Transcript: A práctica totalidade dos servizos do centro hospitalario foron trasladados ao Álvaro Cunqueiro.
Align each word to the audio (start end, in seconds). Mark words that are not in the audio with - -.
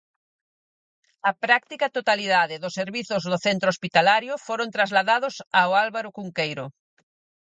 A 1.29 1.31
práctica 1.45 1.93
totalidade 1.97 2.55
dos 2.63 2.75
servizos 2.79 3.21
do 3.31 3.37
centro 3.45 3.67
hospitalario 3.73 4.33
foron 4.47 4.69
trasladados 4.75 5.35
ao 5.59 5.69
Álvaro 5.85 6.09
Cunqueiro. 6.17 6.65